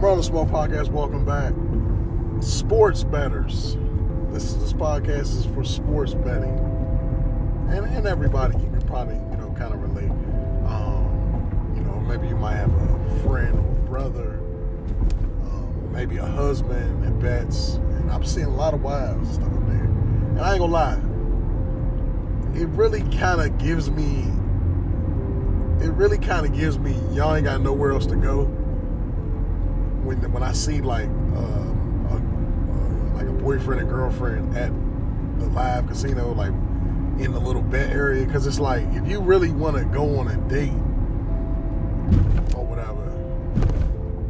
[0.00, 1.52] Marlon Small Podcast, welcome back.
[2.42, 3.76] Sports betters.
[4.30, 6.58] This this podcast is for sports betting,
[7.70, 10.10] and and everybody can probably you know kind of relate.
[10.66, 14.40] Um, you know, maybe you might have a friend or brother,
[15.44, 19.54] um, maybe a husband that bets, and I'm seeing a lot of wives and stuff
[19.54, 19.84] up there.
[19.84, 21.00] And I ain't gonna lie,
[22.60, 24.24] it really kind of gives me.
[25.80, 28.44] It really kind of gives me y'all ain't got nowhere else to go
[30.04, 34.70] when when I see like um, a, uh, like a boyfriend and girlfriend at
[35.38, 36.52] the live casino, like
[37.20, 40.28] in the little bet area, because it's like if you really want to go on
[40.28, 40.70] a date
[42.56, 43.10] or whatever,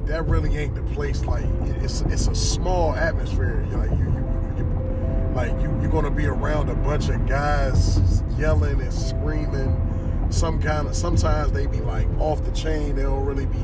[0.06, 1.24] that really ain't the place.
[1.24, 1.44] Like
[1.82, 3.64] it's it's a small atmosphere.
[3.70, 4.24] You're like you, you,
[4.58, 9.86] you like you you're gonna be around a bunch of guys yelling and screaming.
[10.30, 12.96] Some kind of sometimes they be like off the chain.
[12.96, 13.62] They don't really be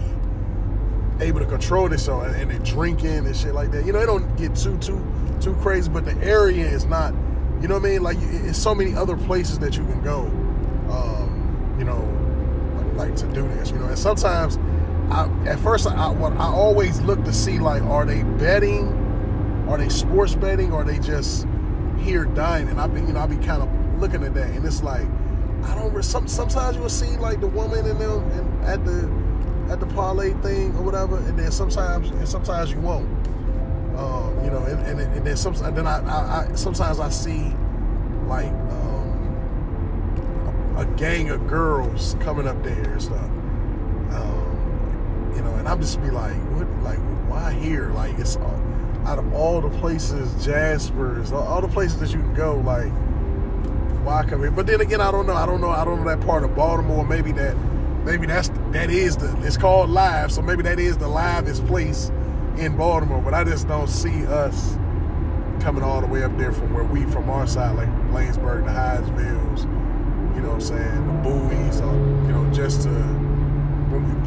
[1.21, 3.87] able to control themselves and, and they're drinking and shit like that.
[3.87, 5.03] You know, they don't get too too
[5.41, 7.15] too crazy, but the area is not.
[7.61, 8.03] You know what I mean?
[8.03, 10.23] Like it's so many other places that you can go.
[10.91, 12.03] Um, you know,
[12.97, 13.71] like, like, to do this.
[13.71, 14.59] You know, and sometimes
[15.11, 18.89] I at first I what I always look to see like are they betting,
[19.69, 21.47] are they sports betting, or are they just
[21.99, 22.79] here dining?
[22.79, 25.07] I've been you know I be kind of looking at that, and it's like
[25.67, 26.03] I don't.
[26.03, 29.11] Some sometimes you'll see like the woman in them and at the
[29.73, 33.09] at the parlay thing or whatever, and then sometimes and sometimes you won't.
[33.97, 37.09] Um, you know, and, and, and then some, and then I, I, I, sometimes I
[37.09, 37.55] see
[38.27, 39.27] like um,
[40.77, 43.25] a, a, gang of girls coming up there and stuff.
[44.13, 47.89] Um, you know, and I'm just be like, what, like, why here?
[47.93, 52.35] Like, it's out of all the places, Jasper's, all, all the places that you can
[52.35, 52.93] go, like,
[54.07, 54.25] why?
[54.25, 55.35] But then again, I don't know.
[55.35, 55.71] I don't know.
[55.71, 57.05] I don't know that part of Baltimore.
[57.05, 57.57] Maybe that
[58.05, 62.11] maybe that's that is the it's called live, so maybe that is the livest place
[62.57, 63.21] in Baltimore.
[63.21, 64.79] But I just don't see us
[65.61, 68.71] coming all the way up there from where we from our side, like Bladensburg, the
[68.71, 69.63] Hyattsvilles,
[70.37, 71.95] you know what I'm saying, the Bowies, or,
[72.27, 72.91] you know, just to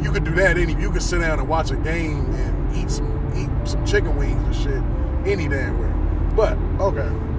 [0.02, 2.90] you could do that any you could sit down and watch a game and eat
[2.90, 6.36] some eat some chicken wings and shit any damn way.
[6.36, 7.29] But okay.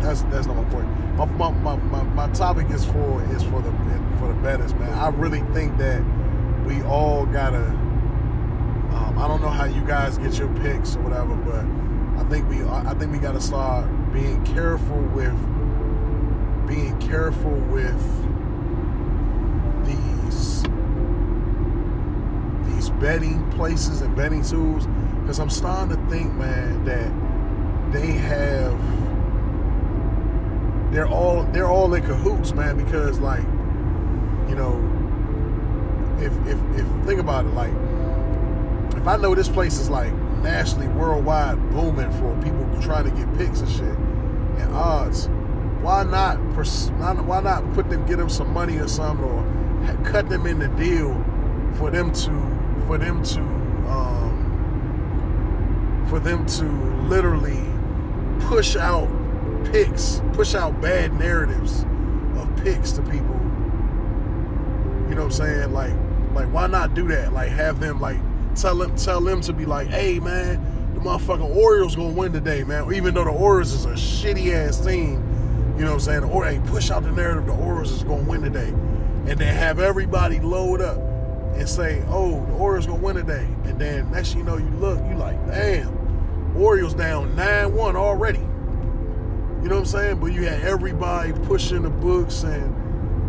[0.00, 0.88] That's that's not my point.
[1.16, 3.70] My, my, my, my, my topic is for is for the
[4.18, 4.92] for the betters, man.
[4.94, 6.02] I really think that
[6.66, 7.66] we all gotta.
[8.92, 11.64] Um, I don't know how you guys get your picks or whatever, but
[12.20, 15.36] I think we I think we gotta start being careful with
[16.66, 18.00] being careful with
[19.86, 20.62] these
[22.66, 24.86] these betting places and betting tools
[25.20, 27.29] because I'm starting to think, man, that
[31.00, 32.76] they're all they're all in cahoots, man.
[32.76, 33.42] Because like,
[34.50, 34.76] you know,
[36.18, 37.72] if if if think about it, like,
[39.00, 40.12] if I know this place is like
[40.42, 43.96] nationally, worldwide booming for people trying to get picks and shit
[44.60, 45.30] and odds,
[45.80, 49.42] why not why not put them get them some money or something or
[50.04, 51.14] cut them in the deal
[51.76, 52.30] for them to
[52.86, 53.40] for them to
[53.88, 54.36] um,
[56.10, 56.64] for them to
[57.08, 57.64] literally
[58.48, 59.08] push out
[59.66, 61.84] picks, push out bad narratives
[62.36, 63.36] of picks to people.
[65.08, 65.72] You know what I'm saying?
[65.72, 65.92] Like,
[66.34, 67.32] like why not do that?
[67.32, 68.18] Like have them like
[68.54, 72.64] tell them tell them to be like, hey man, the motherfucking Orioles gonna win today,
[72.64, 72.92] man.
[72.92, 75.14] Even though the Orioles is a shitty ass team,
[75.76, 76.24] you know what I'm saying?
[76.24, 78.68] Or hey, push out the narrative the Orioles is gonna win today.
[79.26, 80.98] And then have everybody load up
[81.54, 83.46] and say, oh, the Orioles gonna win today.
[83.64, 88.40] And then next you know you look, you like, damn, Orioles down 9-1 already.
[89.62, 90.20] You know what I'm saying?
[90.20, 92.76] But you had everybody pushing the books and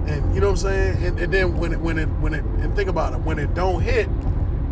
[0.10, 1.04] and you know what I'm saying?
[1.04, 3.54] And, and then when it when it when it and think about it, when it
[3.54, 4.08] don't hit,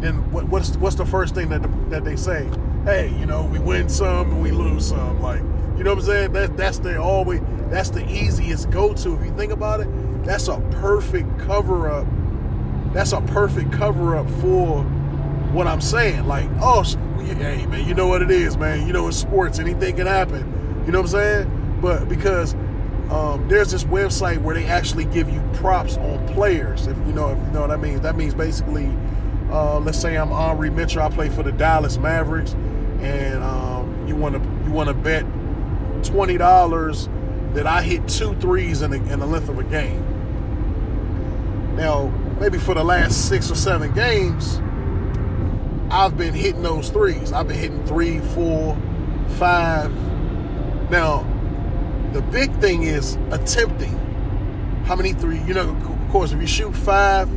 [0.01, 2.49] then what, what's what's the first thing that the, that they say?
[2.85, 5.21] Hey, you know, we win some and we lose some.
[5.21, 5.41] Like,
[5.77, 6.33] you know what I'm saying?
[6.33, 9.13] That that's the always that's the easiest go to.
[9.15, 12.07] If you think about it, that's a perfect cover up.
[12.93, 14.83] That's a perfect cover up for
[15.51, 16.25] what I'm saying.
[16.25, 16.83] Like, oh,
[17.19, 18.87] hey man, you know what it is, man.
[18.87, 19.59] You know it's sports.
[19.59, 20.58] Anything can happen.
[20.85, 21.79] You know what I'm saying?
[21.81, 22.55] But because
[23.09, 26.85] um, there's this website where they actually give you props on players.
[26.85, 28.01] If you know, if you know what I mean.
[28.01, 28.89] That means basically,
[29.49, 31.01] uh, let's say I'm Henri Mitchell.
[31.01, 32.53] I play for the Dallas Mavericks,
[33.01, 35.25] and um, you want to you want to bet
[36.03, 37.09] twenty dollars
[37.53, 40.05] that I hit two threes in, in the length of a game.
[41.75, 42.09] Now,
[42.39, 44.61] maybe for the last six or seven games,
[45.91, 47.31] I've been hitting those threes.
[47.31, 48.77] I've been hitting three, four,
[49.37, 49.91] five
[50.89, 51.23] now,
[52.13, 53.95] the big thing is attempting.
[54.85, 55.39] How many three?
[55.43, 57.29] You know, of course, if you shoot five,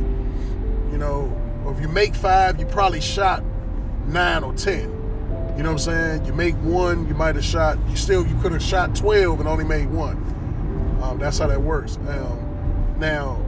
[0.91, 1.31] you know,
[1.63, 3.43] or if you make five, you probably shot
[4.07, 4.89] nine or ten.
[5.55, 6.25] You know what I'm saying?
[6.25, 7.77] You make one, you might have shot.
[7.87, 10.17] You still you could have shot twelve and only made one.
[11.03, 11.97] Um, that's how that works.
[12.07, 13.39] Um, now,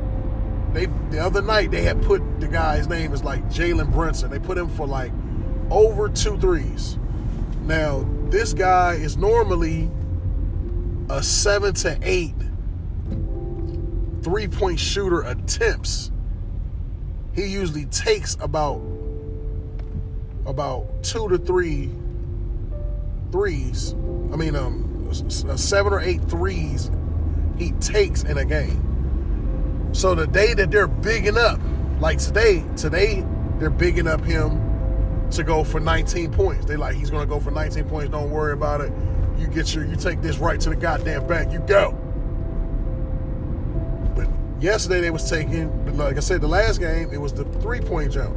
[0.74, 4.30] they the other night they had put the guy's name is like Jalen Brunson.
[4.30, 5.12] They put him for like
[5.72, 7.00] over two threes.
[7.64, 9.90] Now, this guy is normally
[11.10, 12.36] a seven to eight
[14.22, 16.12] three point shooter attempts.
[17.34, 18.82] He usually takes about
[20.46, 21.90] about two to three
[23.32, 23.94] threes.
[23.94, 25.10] I mean, um,
[25.56, 26.92] seven or eight threes
[27.58, 29.90] he takes in a game.
[29.94, 31.62] So the day that they're bigging up,
[32.02, 33.26] like today, today
[33.60, 34.65] they're bigging up him
[35.32, 36.66] to go for 19 points.
[36.66, 38.12] They like he's gonna go for 19 points.
[38.12, 38.92] Don't worry about it.
[39.38, 41.52] You get your, you take this right to the goddamn bank.
[41.52, 41.92] You go.
[44.16, 44.28] But
[44.62, 47.82] yesterday they was taking, but like I said, the last game it was the three
[47.82, 48.36] point jump.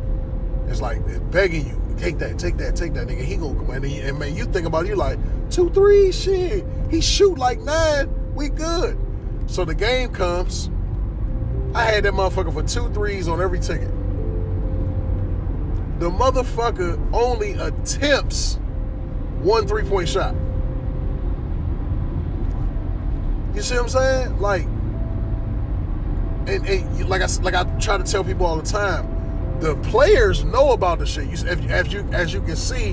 [0.69, 3.23] It's like it's begging you, take that, take that, take that, nigga.
[3.23, 5.19] He gonna come and, he, and man, you think about it, you like
[5.51, 6.65] two, three, shit.
[6.91, 8.99] He shoot like nine, we good.
[9.47, 10.71] So the game comes.
[11.75, 13.91] I had that motherfucker for two threes on every ticket.
[15.99, 18.59] The motherfucker only attempts
[19.41, 20.35] one three point shot.
[23.55, 24.39] You see what I'm saying?
[24.41, 24.63] Like,
[26.47, 30.45] and, and like I like I try to tell people all the time, the players
[30.45, 31.27] know about the shit.
[31.27, 32.91] You, as you as you can see,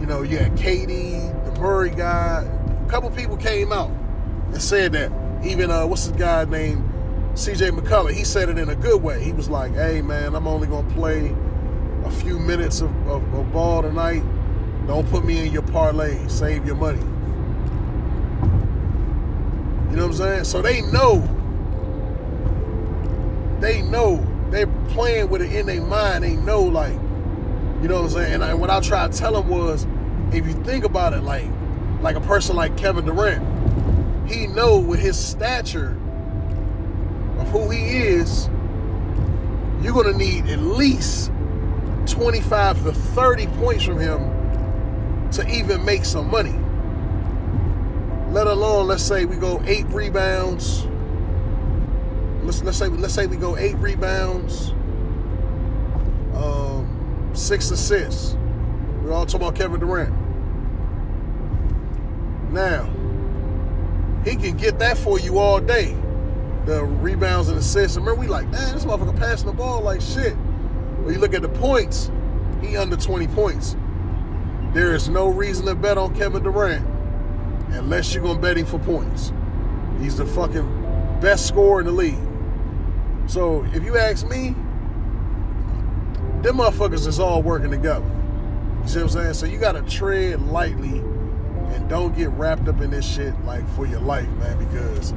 [0.00, 2.44] you know, you had KD, the Murray guy.
[2.86, 3.90] A couple people came out
[4.52, 5.10] and said that.
[5.44, 6.91] Even uh, what's the guy named
[7.34, 8.12] CJ McCollum?
[8.12, 9.22] He said it in a good way.
[9.22, 11.34] He was like, "Hey man, I'm only gonna play
[12.04, 14.22] a few minutes of, of, of ball tonight.
[14.86, 16.26] Don't put me in your parlay.
[16.28, 17.00] Save your money."
[19.92, 20.44] You know what I'm saying?
[20.44, 21.20] So they know.
[23.60, 26.24] They know they're playing with it in their mind.
[26.24, 28.34] They know, like, you know what I'm saying.
[28.34, 29.86] And I, what I tried to tell them was,
[30.32, 31.46] if you think about it, like,
[32.00, 33.42] like a person like Kevin Durant,
[34.30, 35.96] he know with his stature
[37.42, 38.48] of who he is,
[39.82, 41.30] you're gonna need at least
[42.06, 46.54] 25 to 30 points from him to even make some money.
[48.32, 50.86] Let alone, let's say we go eight rebounds.
[52.44, 54.70] Let's let's say let's say we go eight rebounds,
[56.34, 58.36] um, six assists.
[59.02, 60.14] We're all talking about Kevin Durant.
[62.52, 62.84] Now,
[64.24, 65.96] he can get that for you all day.
[66.66, 67.96] The rebounds and assists.
[67.96, 70.34] Remember, we like, man, this motherfucker passing the ball like shit.
[70.34, 72.10] When you look at the points,
[72.60, 73.76] he under 20 points.
[74.72, 76.86] There is no reason to bet on Kevin Durant
[77.74, 79.32] unless you're gonna bet him for points.
[80.00, 82.18] He's the fucking best scorer in the league.
[83.26, 84.54] So if you ask me,
[86.42, 88.04] them motherfuckers is all working together.
[88.82, 89.34] You see what I'm saying?
[89.34, 93.86] So you gotta tread lightly and don't get wrapped up in this shit like for
[93.86, 95.14] your life, man, because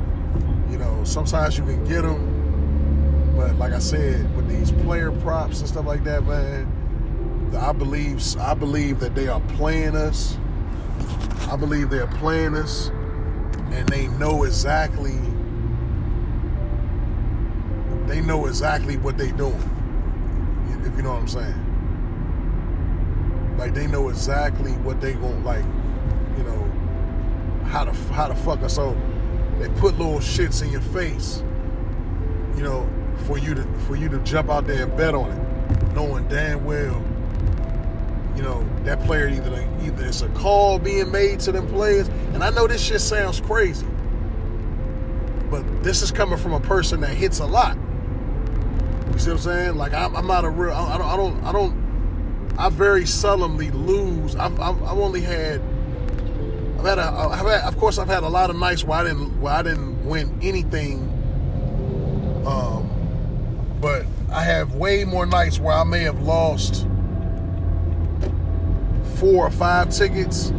[0.69, 5.59] you know, sometimes you can get them, but like I said, with these player props
[5.59, 6.71] and stuff like that, man,
[7.57, 10.37] I believe I believe that they are playing us
[11.47, 12.87] I believe they're playing us
[13.71, 15.17] and they know exactly
[18.07, 19.53] they know exactly what they're doing.
[20.85, 21.61] If you know what I'm saying.
[23.57, 25.63] Like they know exactly what they going like,
[26.37, 26.71] you know,
[27.65, 28.99] how to how to fuck us over.
[29.59, 31.43] They put little shits in your face,
[32.55, 32.89] you know,
[33.25, 36.65] for you to for you to jump out there and bet on it, knowing damn
[36.65, 37.03] well
[38.35, 42.43] you know, that player either either it's a call being made to them players, and
[42.43, 43.87] I know this shit sounds crazy,
[45.49, 47.77] but this is coming from a person that hits a lot.
[49.13, 49.75] You see what I'm saying?
[49.75, 50.73] Like I'm, I'm not a real.
[50.73, 51.07] I don't.
[51.07, 51.43] I don't.
[51.45, 51.85] I don't.
[52.57, 54.35] I very seldomly lose.
[54.35, 55.61] I've, I've, I've only had.
[56.79, 57.03] I've had a.
[57.03, 59.41] I've had, of course, I've had a lot of nights where I didn't.
[59.41, 61.11] Where I didn't win anything.
[62.45, 62.89] Um,
[63.81, 66.87] but I have way more nights where I may have lost
[69.15, 70.49] four or five tickets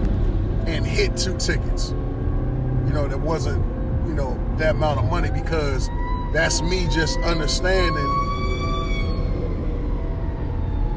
[0.67, 1.91] and hit two tickets.
[1.91, 3.65] You know, that wasn't,
[4.07, 5.89] you know, that amount of money because
[6.33, 8.23] that's me just understanding.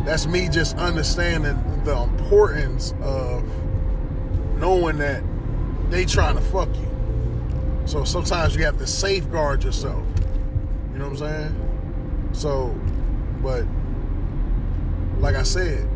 [0.05, 3.43] That's me just understanding the importance of
[4.59, 5.23] knowing that
[5.89, 6.87] they trying to fuck you.
[7.85, 10.03] So sometimes you have to safeguard yourself.
[10.93, 12.29] You know what I'm saying?
[12.33, 12.75] So,
[13.41, 13.65] but
[15.19, 15.89] like I said,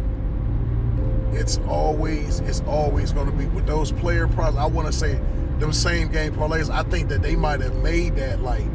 [1.34, 4.58] it's always it's always going to be with those player props.
[4.58, 5.20] I want to say
[5.60, 6.70] them same game parlays.
[6.70, 8.66] I think that they might have made that like,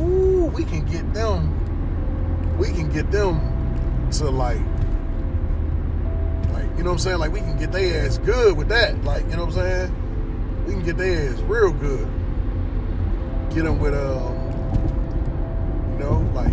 [0.00, 1.52] ooh, we can get them.
[2.58, 4.60] We can get them to like,
[6.56, 7.18] like you know what I'm saying?
[7.18, 9.02] Like we can get their ass good with that.
[9.04, 10.64] Like you know what I'm saying?
[10.66, 12.08] We can get their ass real good.
[13.54, 14.32] Get them with um,
[15.92, 16.48] you know, like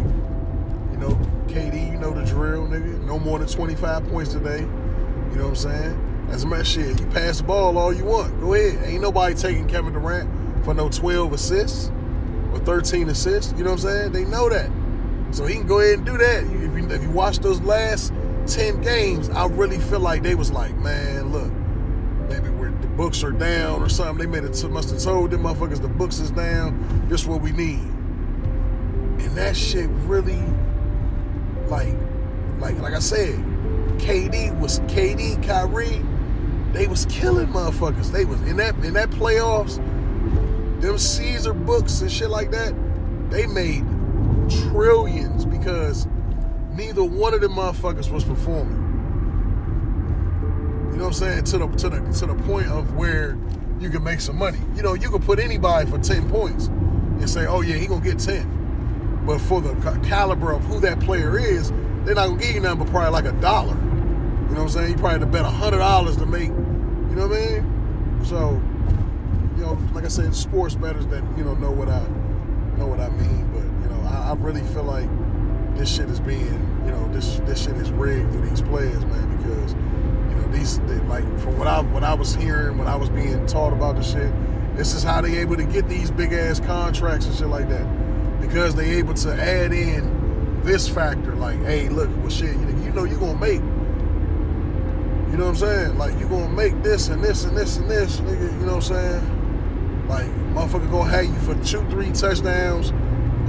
[0.92, 1.18] you know,
[1.48, 1.92] KD.
[1.92, 3.02] You know the drill, nigga.
[3.06, 4.60] No more than 25 points today.
[4.60, 6.28] You know what I'm saying?
[6.28, 7.00] That's my shit.
[7.00, 8.40] You pass the ball all you want.
[8.42, 8.84] Go ahead.
[8.86, 10.30] Ain't nobody taking Kevin Durant
[10.66, 11.92] for no 12 assists
[12.52, 13.54] or 13 assists.
[13.58, 14.12] You know what I'm saying?
[14.12, 14.70] They know that.
[15.32, 16.44] So he can go ahead and do that.
[16.44, 18.14] If you, if you watch those last
[18.48, 21.52] 10 games, I really feel like they was like, man, look,
[22.30, 24.18] maybe we're, the books are down or something.
[24.18, 27.08] They made it must have told them motherfuckers the books is down.
[27.10, 27.80] This what we need.
[27.80, 30.42] And that shit really,
[31.68, 31.96] like,
[32.60, 33.36] like, like I said,
[33.98, 36.02] KD was KD, Kyrie,
[36.74, 38.12] they was killing motherfuckers.
[38.12, 39.80] They was in that in that playoffs
[40.84, 42.74] them Caesar books and shit like that,
[43.30, 43.86] they made
[44.50, 46.08] trillions because
[46.76, 48.80] neither one of them motherfuckers was performing.
[50.92, 51.44] You know what I'm saying?
[51.46, 53.38] To the to the to the point of where
[53.80, 54.60] you can make some money.
[54.76, 58.04] You know, you can put anybody for 10 points and say, oh yeah, he gonna
[58.04, 59.24] get 10.
[59.26, 59.74] But for the
[60.08, 61.72] caliber of who that player is,
[62.06, 63.76] they're not gonna give you nothing but probably like a dollar.
[63.76, 64.92] You know what I'm saying?
[64.92, 68.26] You probably to bet hundred dollars to make, you know what I mean?
[68.26, 68.62] So
[69.58, 72.02] you know, like I said, sports betters that you know know what I
[72.78, 73.50] know what I mean.
[73.54, 75.10] But you know, I, I really feel like
[75.78, 79.38] this shit is being, you know, this this shit is rigged for these players, man,
[79.38, 82.96] because you know these they, like from what I what I was hearing when I
[82.96, 84.32] was being taught about the shit,
[84.76, 87.88] this is how they able to get these big ass contracts and shit like that
[88.42, 92.92] because they able to add in this factor, like, hey, look, well, shit, you, you
[92.92, 93.62] know, you gonna make.
[95.32, 95.98] You know what I'm saying?
[95.98, 98.60] Like you gonna make this and this and this and this, nigga.
[98.60, 100.08] You know what I'm saying?
[100.08, 102.92] Like, motherfucker gonna have you for two, three touchdowns.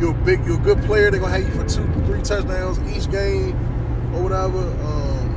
[0.01, 1.11] You're a big, you're a good player.
[1.11, 3.55] They're gonna have you for two, three touchdowns each game
[4.15, 4.59] or whatever.
[4.59, 5.31] Um,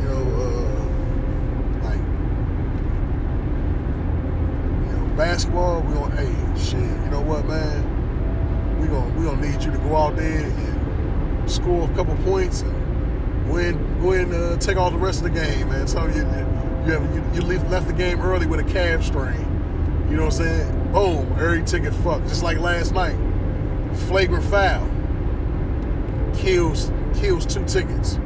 [0.00, 2.04] you know, uh, like,
[4.86, 5.80] you know, basketball.
[5.82, 6.78] We gonna, hey, shit.
[6.78, 8.80] You know what, man?
[8.80, 12.60] We gonna, we gonna need you to go out there and score a couple points
[12.60, 13.78] and win.
[14.02, 15.88] Go ahead and uh, take all the rest of the game, man.
[15.88, 19.40] So you, you have you, you left the game early with a calf strain.
[20.10, 20.75] You know what I'm saying?
[20.92, 22.28] Boom, every ticket fucked.
[22.28, 23.16] Just like last night.
[24.08, 24.88] Flagrant foul.
[26.34, 28.18] Kills kills two tickets.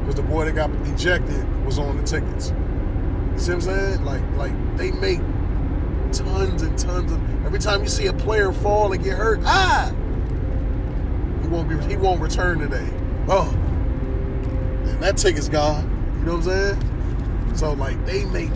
[0.00, 2.52] Because the boy that got ejected was on the tickets.
[3.32, 4.04] You see what I'm saying?
[4.04, 5.18] Like, like they make
[6.12, 9.92] tons and tons of every time you see a player fall and get hurt, ah!
[11.42, 12.88] He won't be he won't return today.
[13.28, 13.50] Oh.
[14.86, 15.84] And that ticket's gone.
[16.20, 17.56] You know what I'm saying?
[17.56, 18.50] So like they make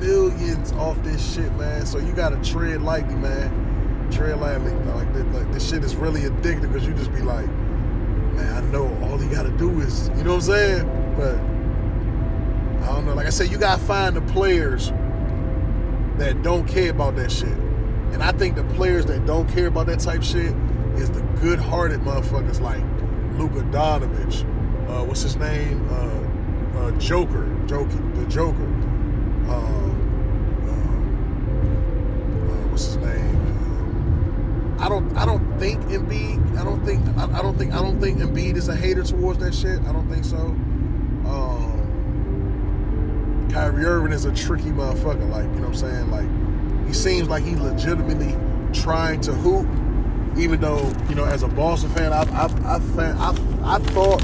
[0.00, 1.86] millions off this shit, man.
[1.86, 4.08] So you gotta tread lightly, man.
[4.10, 4.72] Tread lightly.
[4.72, 8.88] Like, like this shit is really addictive because you just be like, man, I know
[9.04, 11.14] all you gotta do is, you know what I'm saying?
[11.16, 11.34] But
[12.84, 13.14] I don't know.
[13.14, 14.90] Like I said, you gotta find the players
[16.18, 17.48] that don't care about that shit.
[18.12, 20.54] And I think the players that don't care about that type shit
[20.96, 22.82] is the good-hearted motherfuckers like
[23.38, 24.44] Luka Doncic.
[24.88, 25.88] Uh, what's his name?
[25.88, 27.48] Uh, uh, Joker.
[27.66, 28.02] Joker.
[28.14, 28.66] The Joker.
[29.48, 29.79] Uh,
[32.80, 34.76] what's his name?
[34.80, 36.56] I don't I don't think Embiid.
[36.58, 39.38] I don't think I, I, don't think I don't think Embiid is a hater towards
[39.40, 39.80] that shit.
[39.82, 40.38] I don't think so.
[41.28, 41.86] Um,
[43.52, 45.28] Kyrie Irving is a tricky motherfucker.
[45.28, 46.10] Like you know what I'm saying?
[46.10, 46.26] Like
[46.86, 48.34] he seems like he legitimately
[48.72, 49.68] trying to hoop,
[50.38, 52.78] even though you know as a Boston fan, I I I,
[53.12, 53.34] I,
[53.74, 54.22] I thought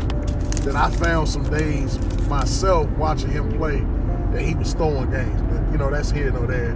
[0.65, 1.99] that I found some days
[2.29, 3.85] myself watching him play
[4.33, 6.75] that he was throwing games, but you know that's here no there.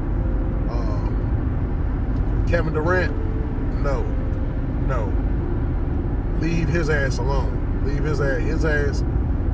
[2.51, 3.17] Kevin Durant,
[3.81, 4.03] no,
[4.89, 5.07] no.
[6.41, 7.85] Leave his ass alone.
[7.87, 8.41] Leave his ass.
[8.41, 9.05] His ass.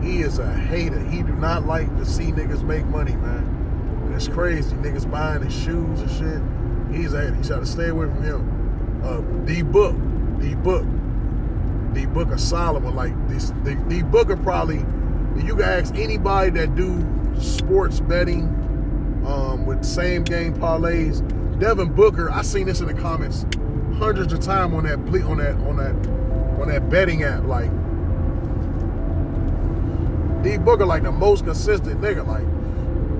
[0.03, 0.99] He is a hater.
[1.00, 4.12] He do not like to see niggas make money, man.
[4.15, 4.75] It's crazy.
[4.76, 6.99] Niggas buying his shoes and shit.
[6.99, 7.21] He's a.
[7.21, 7.35] Hater.
[7.35, 9.00] He got to stay away from him.
[9.05, 9.95] Uh, D Book,
[10.41, 10.87] D Book,
[11.93, 12.95] D Book of Solomon.
[12.95, 13.53] Like this,
[13.88, 14.79] D Booker probably.
[15.45, 17.07] You can ask anybody that do
[17.38, 18.45] sports betting
[19.26, 21.21] um, with same game parlays
[21.59, 23.47] Devin Booker, I seen this in the comments
[23.99, 25.95] hundreds of times on that on that on that
[26.61, 27.45] on that betting app.
[27.45, 27.71] Like
[30.43, 32.27] D Booker, like the most consistent nigga.
[32.27, 32.45] Like,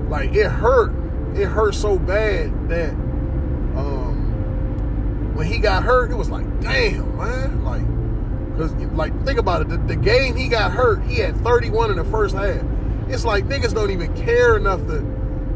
[0.09, 0.93] like it hurt.
[1.35, 2.91] It hurt so bad that
[3.75, 7.63] um when he got hurt, it was like, damn, man.
[7.63, 7.85] Like,
[8.57, 9.69] cause like think about it.
[9.69, 12.63] The, the game he got hurt, he had 31 in the first half.
[13.07, 15.01] It's like niggas don't even care enough to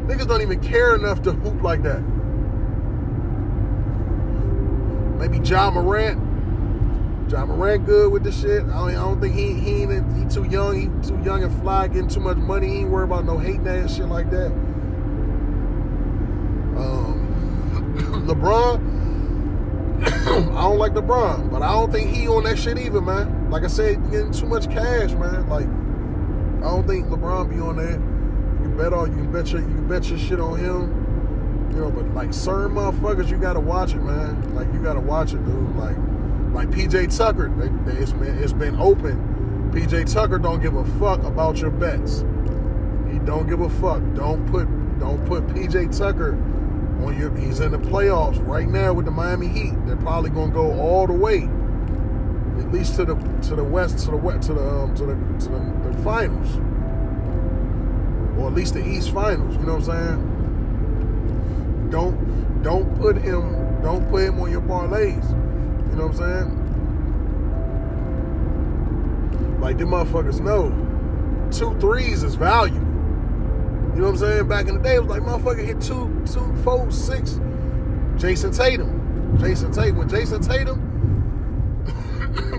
[0.06, 2.02] niggas don't even care enough to hoop like that.
[5.22, 6.18] Maybe Ja Morant.
[7.30, 8.64] Ja Morant good with the shit.
[8.64, 10.74] I don't, I don't think he he ain't he too young.
[10.80, 12.66] He too young and fly, getting too much money.
[12.66, 14.46] He ain't worried about no hating ass shit like that.
[16.76, 17.94] Um,
[18.26, 18.80] LeBron.
[20.02, 23.48] I don't like LeBron, but I don't think he on that shit either, man.
[23.48, 25.48] Like I said, getting too much cash, man.
[25.48, 25.68] Like
[26.66, 28.00] I don't think LeBron be on that.
[28.64, 31.01] You bet on you bet your you bet your shit on him.
[31.72, 34.54] Know, but like certain motherfuckers, you gotta watch it, man.
[34.54, 35.76] Like you gotta watch it, dude.
[35.76, 35.96] Like
[36.52, 37.50] like PJ Tucker,
[37.86, 39.70] it's been it's been open.
[39.72, 42.24] PJ Tucker don't give a fuck about your bets.
[43.10, 44.02] He don't give a fuck.
[44.14, 46.34] Don't put don't put PJ Tucker
[47.04, 47.34] on your.
[47.36, 49.72] He's in the playoffs right now with the Miami Heat.
[49.86, 51.48] They're probably gonna go all the way,
[52.58, 53.14] at least to the
[53.48, 56.56] to the west to the west to the um, to the to the, the finals,
[58.38, 59.56] or at least the East Finals.
[59.56, 60.31] You know what I'm saying?
[61.92, 65.30] Don't don't put him don't put him on your parlays.
[65.90, 66.58] You know what I'm saying?
[69.60, 70.70] Like them motherfuckers know
[71.50, 72.80] two threes is valuable.
[73.94, 74.48] You know what I'm saying?
[74.48, 77.38] Back in the day, it was like motherfucker hit two, two, four, six.
[78.16, 79.36] Jayson Tatum.
[79.38, 79.98] Jayson Tatum.
[79.98, 80.78] When Jayson Tatum,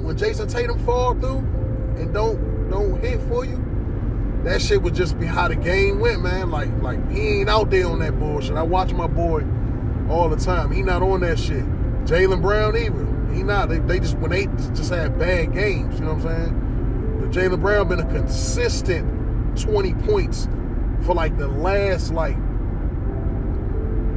[0.04, 1.40] when Jayson Tatum fall through
[1.98, 3.58] and don't don't hit for you,
[4.43, 6.51] that shit would just be how the game went, man.
[6.51, 8.55] Like like he ain't out there on that bullshit.
[8.55, 9.45] I watch my boy
[10.09, 10.71] all the time.
[10.71, 11.65] He not on that shit.
[12.05, 13.33] Jaylen Brown either.
[13.33, 13.69] He not.
[13.69, 16.00] They, they just when they just had bad games.
[16.00, 17.19] You know what I'm saying?
[17.21, 20.47] But Jaylen Brown been a consistent 20 points
[21.03, 22.38] for like the last like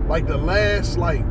[0.09, 1.25] like the last like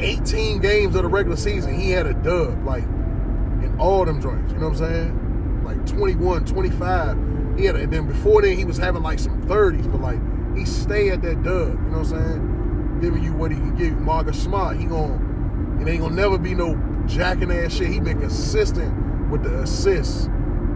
[0.00, 4.52] 18 games of the regular season, he had a dub, like in all them joints.
[4.52, 5.64] You know what I'm saying?
[5.64, 7.35] Like 21, 25.
[7.56, 10.18] He had, and then before then he was having like some 30s, but like
[10.56, 11.68] he stay at that dub.
[11.68, 12.98] You know what I'm saying?
[13.00, 13.96] Giving you what he can give you.
[13.96, 16.74] Marcus Smart, he gon' it ain't gonna never be no
[17.06, 17.88] jacking ass shit.
[17.88, 20.28] He been consistent with the assists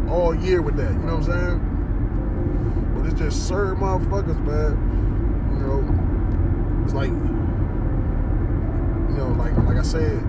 [0.08, 0.92] all year with that.
[0.92, 2.94] You know what I'm saying?
[2.94, 4.76] But it's just certain motherfuckers, man.
[5.52, 7.10] You know, it's like
[9.10, 10.22] you know, like like I said,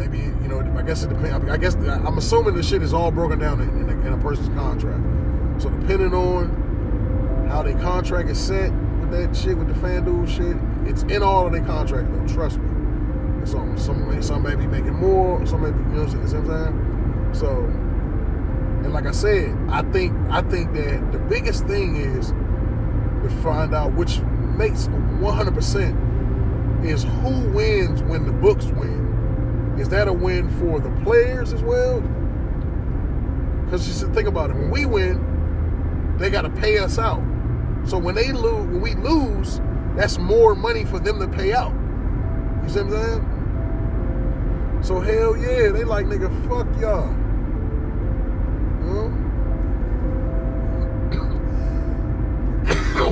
[0.00, 1.48] maybe you know, I guess it depends.
[1.48, 4.18] I guess I'm assuming the shit is all broken down in, in, a, in a
[4.18, 5.02] person's contract.
[5.62, 10.56] So depending on how their contract is set with that shit, with the FanDuel shit,
[10.88, 12.34] it's in all of their contract though.
[12.34, 13.46] Trust me.
[13.46, 17.30] Some some some may be making more, some may be, you know what I'm saying?
[17.34, 17.64] So,
[18.84, 23.74] and like I said, I think I think that the biggest thing is to find
[23.74, 24.20] out which
[24.56, 25.96] makes 100 percent
[26.84, 29.09] is who wins when the books win.
[29.80, 32.02] Is that a win for the players as well?
[33.64, 34.56] Because you should think about it.
[34.56, 37.22] When we win, they got to pay us out.
[37.86, 39.58] So when they lose, when we lose,
[39.96, 41.72] that's more money for them to pay out.
[42.62, 43.22] You see what I'm
[44.82, 44.82] saying?
[44.82, 47.10] So hell yeah, they like nigga, fuck y'all.
[48.84, 49.10] Know?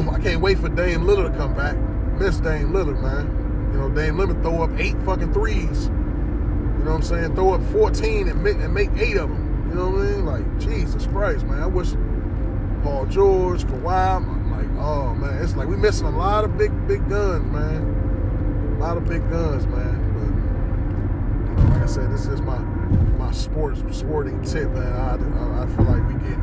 [0.13, 1.79] I can't wait for Dame Lillard to come back.
[2.21, 3.71] Miss Dame Lillard, man.
[3.73, 5.89] You know, Dame Lillard throw up eight fucking threes.
[6.79, 7.35] You know what I'm saying?
[7.35, 9.69] Throw up 14 and make, and make eight of them.
[9.69, 10.27] You know what I mean?
[10.27, 11.61] Like, Jesus Christ, man.
[11.61, 11.91] I wish
[12.83, 15.43] Paul George, Kawhi, I'm like, oh, man.
[15.43, 18.77] It's like we missing a lot of big, big guns, man.
[18.77, 19.99] A lot of big guns, man.
[20.15, 22.59] But, you know, like I said, this is my
[23.19, 24.93] my sports sporting tip, man.
[24.93, 26.39] I, I, feel like we get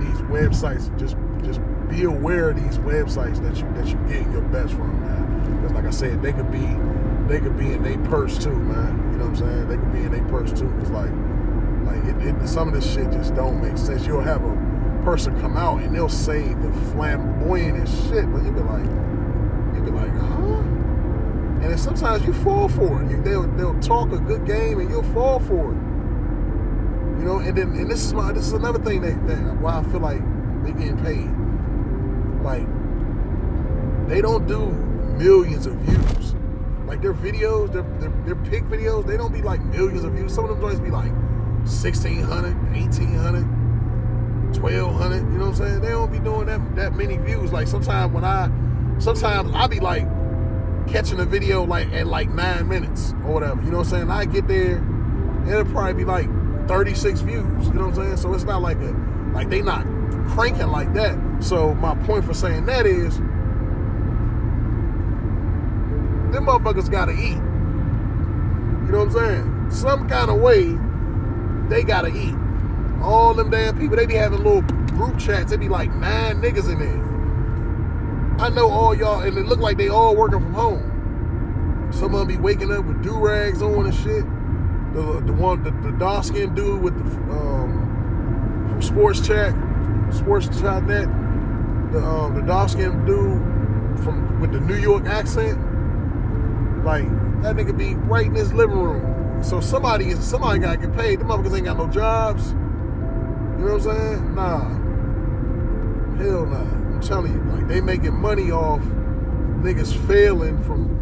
[0.00, 4.42] these websites, just just be aware of these websites that you that you get your
[4.42, 5.60] best from, man.
[5.62, 6.66] Because like I said, they could be
[7.28, 9.09] they could be in their purse too, man.
[9.20, 9.68] Know what I'm saying?
[9.68, 10.72] They could be in their purse too.
[10.80, 11.10] It's like
[11.84, 14.06] like it, it, some of this shit just don't make sense.
[14.06, 18.60] You'll have a person come out and they'll say the flamboyant shit, but you be
[18.60, 18.86] like,
[19.76, 20.60] you be like, huh?
[21.60, 23.10] And then sometimes you fall for it.
[23.10, 25.78] You, they'll they'll talk a good game and you'll fall for it.
[27.20, 29.80] You know, and then and this is my this is another thing that, that why
[29.80, 30.22] I feel like
[30.64, 31.28] they're getting paid.
[32.42, 32.66] Like
[34.08, 34.64] they don't do
[35.18, 36.34] millions of views.
[36.90, 40.34] Like their videos, their, their, their pick videos, they don't be like millions of views.
[40.34, 41.12] Some of them joints be like
[41.62, 43.46] 1,600, 1,800,
[44.60, 45.16] 1,200.
[45.16, 45.80] You know what I'm saying?
[45.82, 47.52] They don't be doing that that many views.
[47.52, 48.50] Like sometimes when I,
[48.98, 50.02] sometimes I be like
[50.88, 53.62] catching a video like at like nine minutes or whatever.
[53.62, 54.10] You know what I'm saying?
[54.10, 54.84] I get there,
[55.46, 56.26] it'll probably be like
[56.66, 57.68] 36 views.
[57.68, 58.16] You know what I'm saying?
[58.16, 59.86] So it's not like a like they not
[60.30, 61.16] cranking like that.
[61.38, 63.20] So my point for saying that is
[66.32, 67.38] them motherfuckers gotta eat.
[68.86, 69.70] You know what I'm saying?
[69.70, 70.76] Some kind of way
[71.68, 72.34] they gotta eat.
[73.02, 75.50] All them damn people, they be having little group chats.
[75.50, 78.44] They be like nine niggas in there.
[78.44, 81.88] I know all y'all, and it look like they all working from home.
[81.92, 84.24] Some of them be waking up with do rags on and shit.
[84.94, 89.54] The the one the, the dark skinned dude with the um from Sports Chat,
[90.12, 91.08] Sports Chat Net,
[91.92, 93.40] the um the dark skinned dude
[94.02, 95.58] from with the New York accent.
[96.84, 97.04] Like
[97.42, 99.42] that nigga be right in his living room.
[99.42, 101.20] So somebody is somebody gotta get paid.
[101.20, 102.52] The motherfuckers ain't got no jobs.
[102.52, 104.34] You know what I'm saying?
[104.34, 104.68] Nah.
[106.18, 106.80] Hell nah.
[106.94, 108.82] I'm telling you, like they making money off
[109.62, 110.98] niggas failing from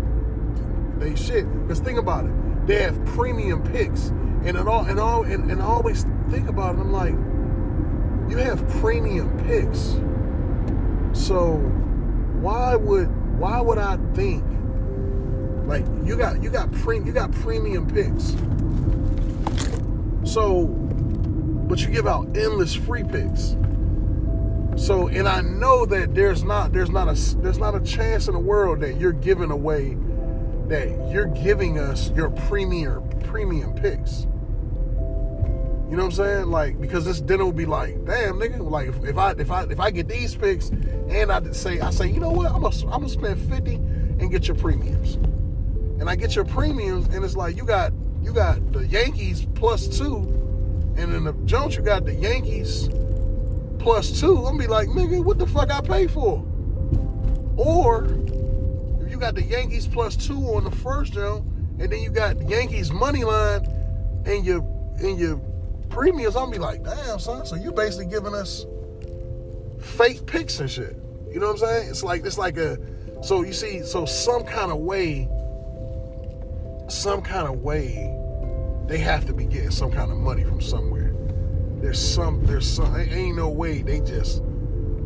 [0.99, 1.47] they shit.
[1.69, 4.09] Cause think about it, they have premium picks,
[4.45, 6.81] and it all and all and, and always think about it.
[6.81, 7.15] I'm like,
[8.31, 9.97] you have premium picks,
[11.19, 11.57] so
[12.41, 14.45] why would why would I think
[15.69, 18.35] like you got you got pre you got premium picks,
[20.29, 20.67] so
[21.69, 23.55] but you give out endless free picks.
[24.77, 28.33] So, and I know that there's not there's not a there's not a chance in
[28.33, 29.97] the world that you're giving away
[30.69, 34.23] that you're giving us your premium premium picks.
[35.91, 36.47] You know what I'm saying?
[36.47, 39.65] Like because this dinner will be like, damn nigga, like if, if I if I
[39.65, 42.75] if I get these picks and I say I say, you know what, I'm gonna
[42.87, 45.19] I'm gonna spend 50 and get your premiums.
[46.01, 49.87] And I get your premiums and it's like you got you got the Yankees plus
[49.89, 50.17] two,
[50.97, 52.89] and in the Jones you got the Yankees
[53.79, 56.45] plus two, I'm be like, nigga, what the fuck I pay for?
[57.57, 58.05] Or
[59.01, 61.47] if you got the Yankees plus two on the first jump,
[61.79, 63.67] and then you got the Yankees money line
[64.27, 64.61] and your
[65.01, 65.39] and your
[65.89, 68.67] premiums, I'm gonna be like, damn son, so you basically giving us
[69.81, 70.97] fake picks and shit.
[71.31, 71.91] You know what I'm saying?
[71.91, 72.79] It's like it's like a
[73.23, 75.29] so you see, so some kind of way,
[76.89, 78.15] some kind of way,
[78.87, 81.15] they have to be getting some kind of money from somewhere.
[81.81, 84.43] There's some there's some ain't no way they just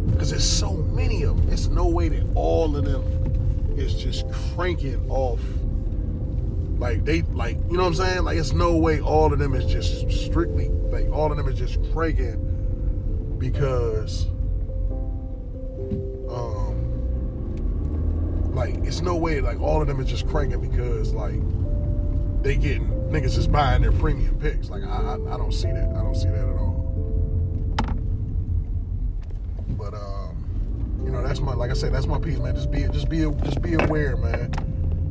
[0.07, 4.25] because there's so many of them it's no way that all of them is just
[4.55, 5.41] cranking off.
[6.79, 8.25] Like they like you know what i'm saying?
[8.25, 11.59] Like it's no way all of them is just strictly like all of them is
[11.59, 14.27] just cranking because
[16.31, 16.79] um
[18.55, 21.41] like it's no way like all of them is just cranking because like
[22.43, 24.69] they getting niggas just buying their premium picks.
[24.69, 25.91] Like I, I, I don't see that.
[25.91, 26.73] I don't see that at all.
[29.71, 32.55] But um, you know, that's my like I said, that's my piece, man.
[32.55, 34.51] Just be just be just be aware, man.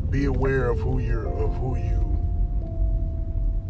[0.09, 2.01] Be aware of who you're of who you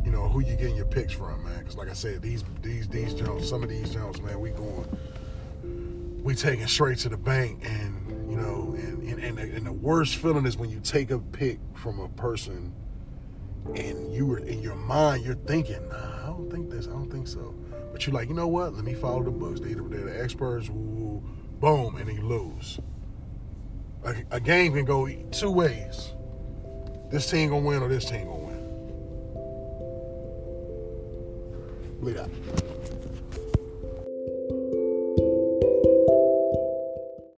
[0.03, 1.59] you know who you getting your picks from, man.
[1.59, 4.87] Because like I said, these these these Jones, some of these Jones, man, we going
[6.23, 9.71] we taking straight to the bank, and you know, and and and the, and the
[9.71, 12.73] worst feeling is when you take a pick from a person
[13.75, 17.11] and you were in your mind, you're thinking, nah, I don't think this, I don't
[17.11, 17.55] think so.
[17.91, 18.73] But you're like, you know what?
[18.73, 19.59] Let me follow the books.
[19.59, 20.69] They, they're the experts.
[20.69, 21.23] Ooh,
[21.59, 22.79] boom, and you lose.
[24.03, 26.13] A, a, game can go two ways.
[27.11, 28.51] This team gonna win or this team gonna win.
[31.99, 32.29] Believe that.